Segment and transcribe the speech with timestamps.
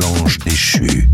[0.00, 1.08] l'ange déchu.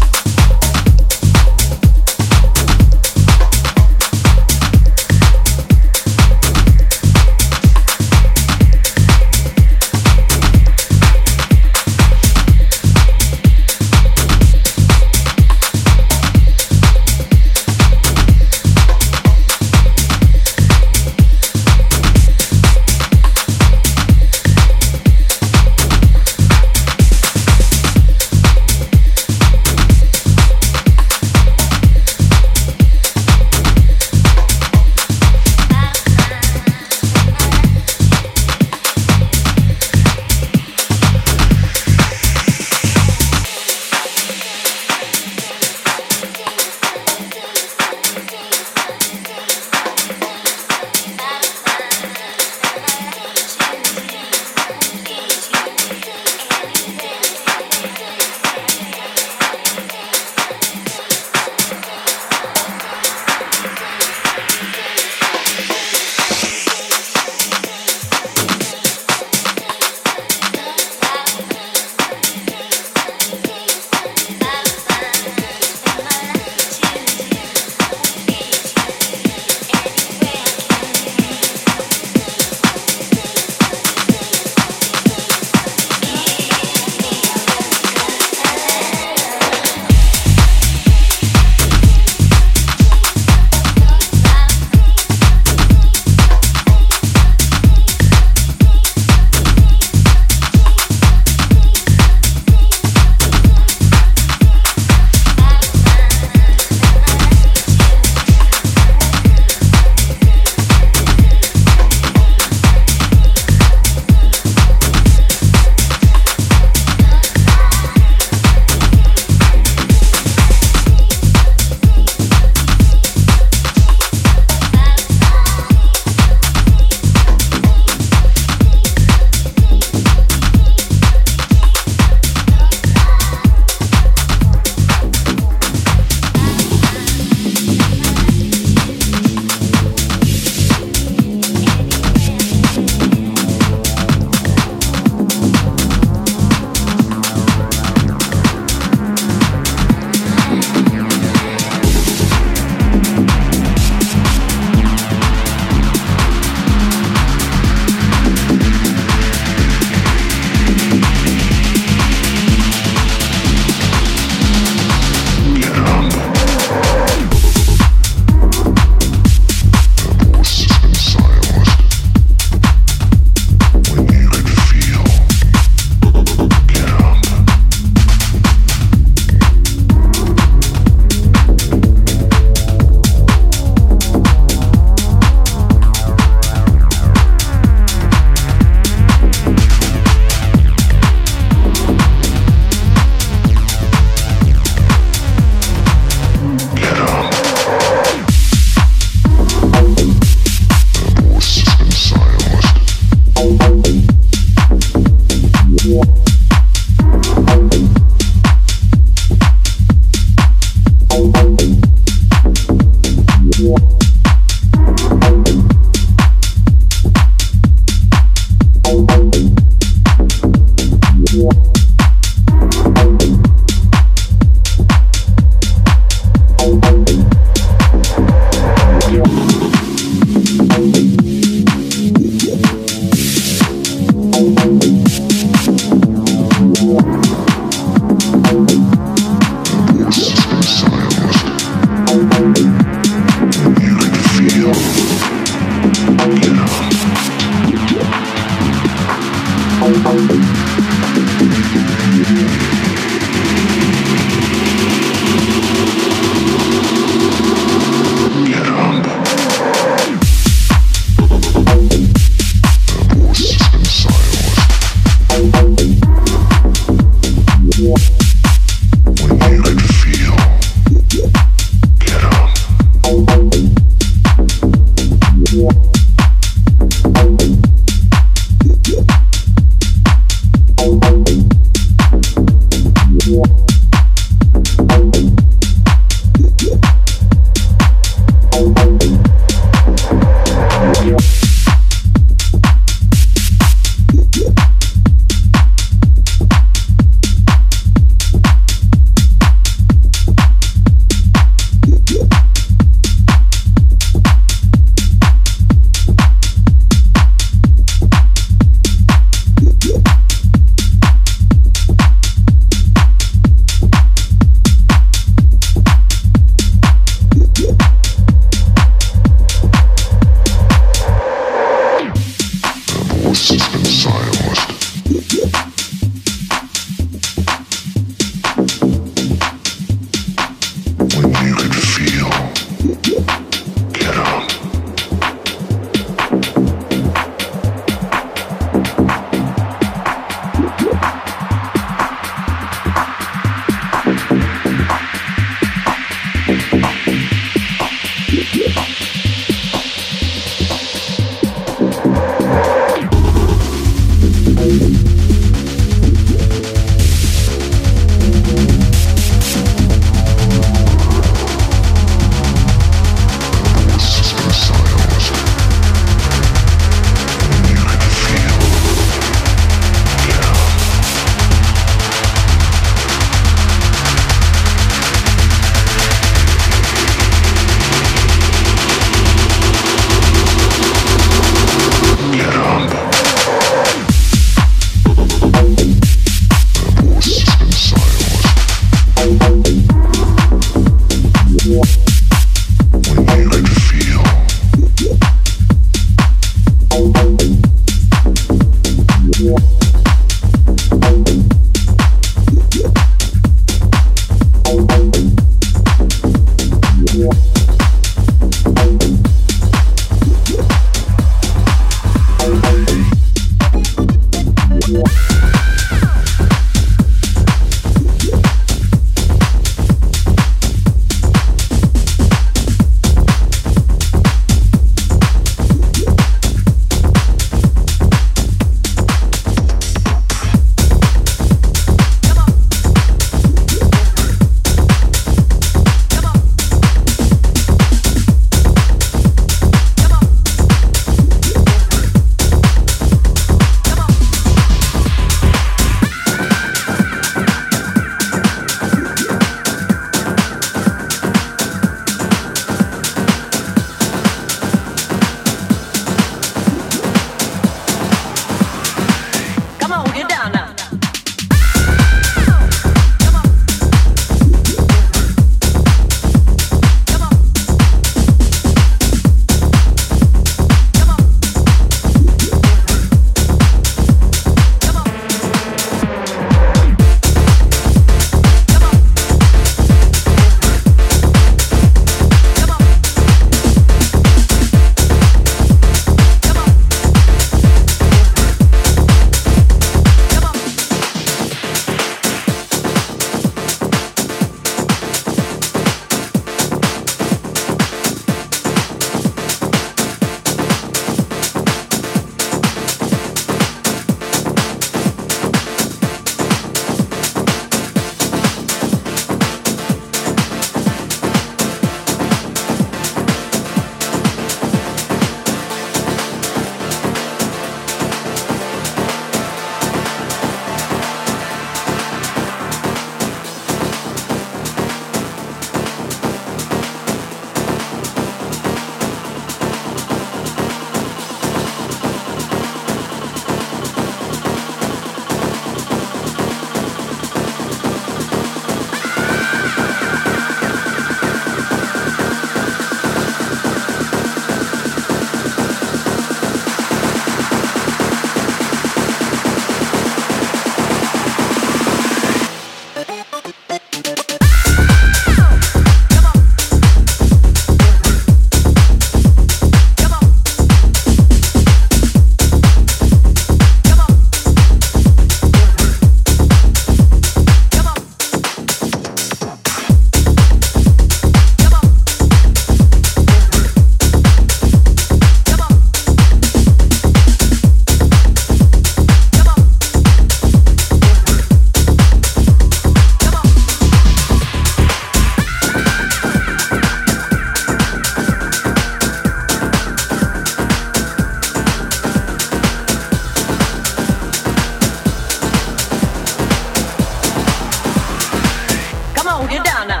[599.49, 600.00] you down now.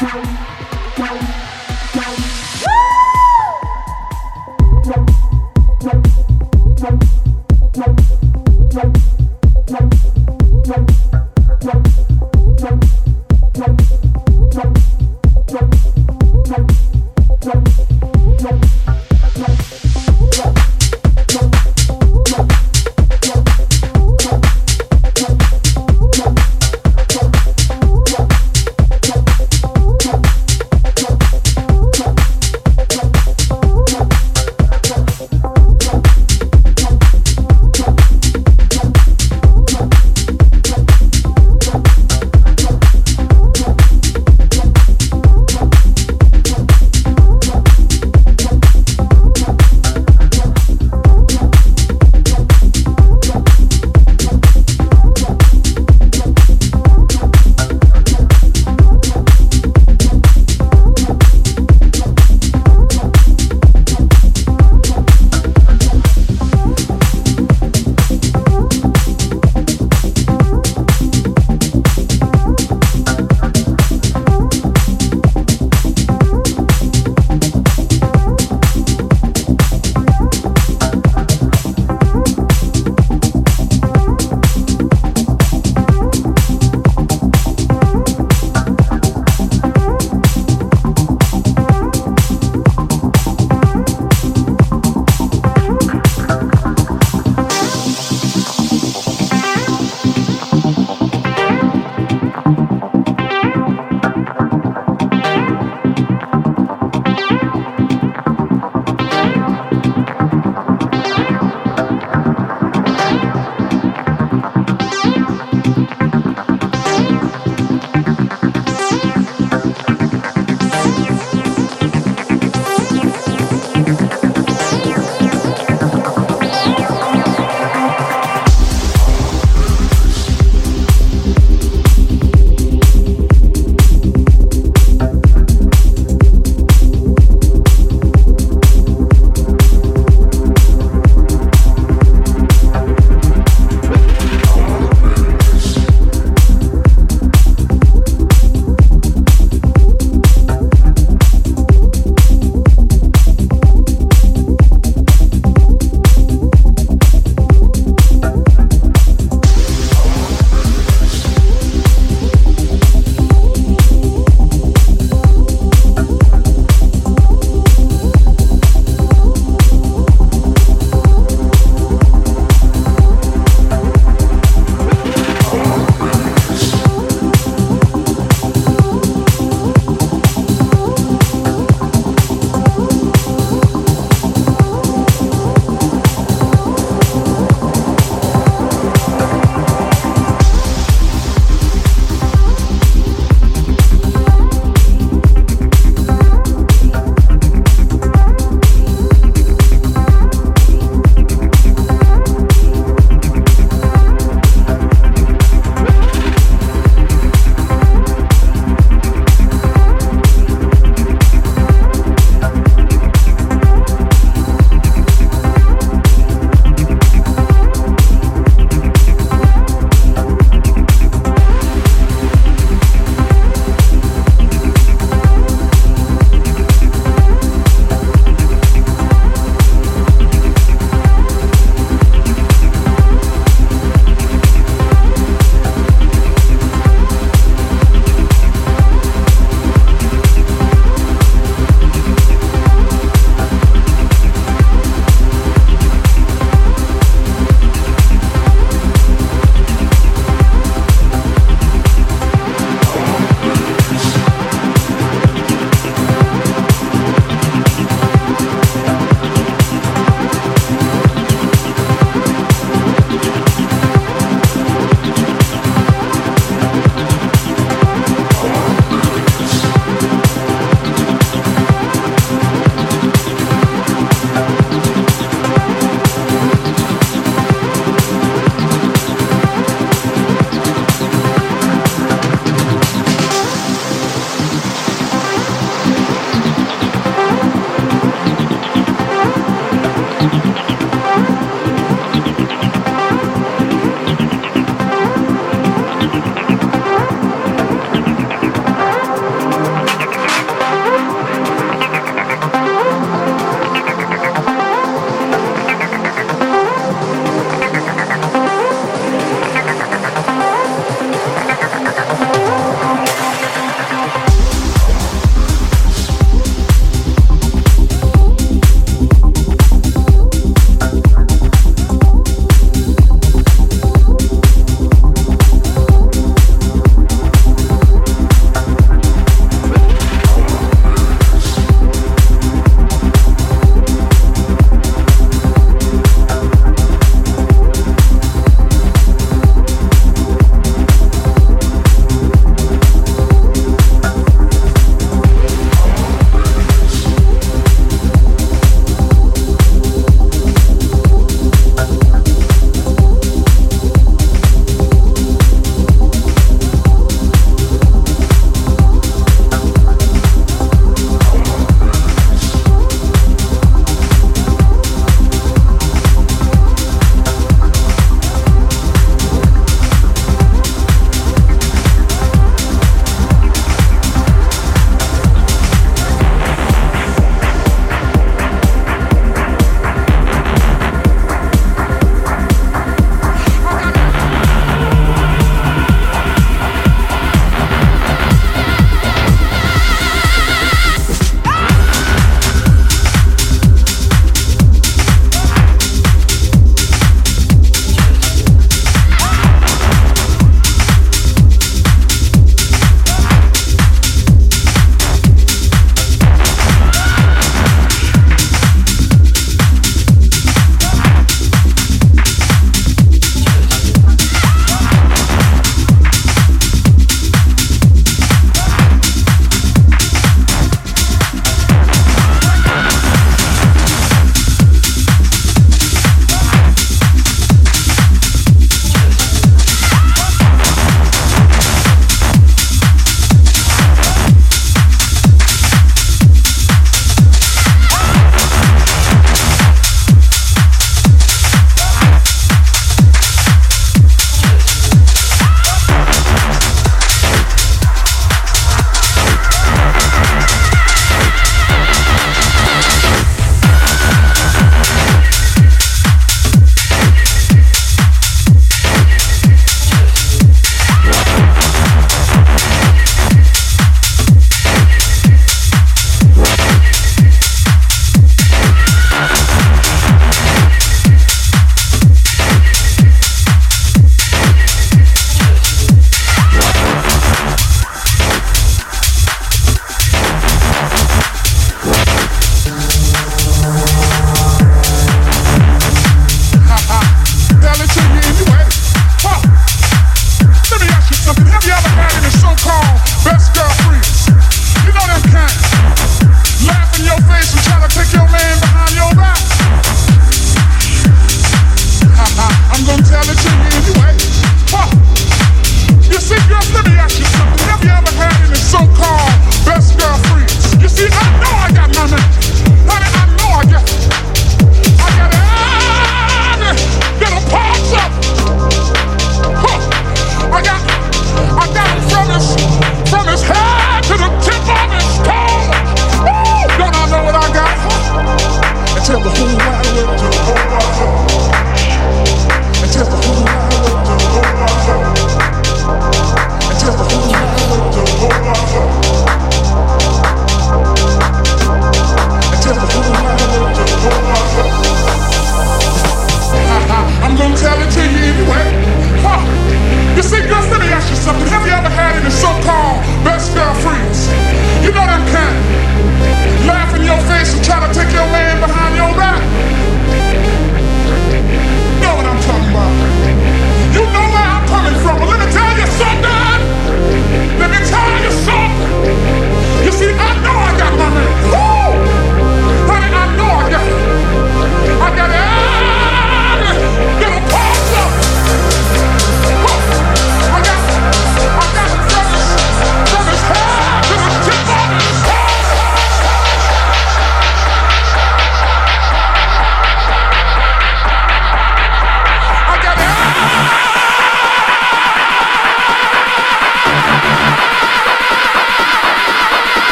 [0.00, 1.39] Música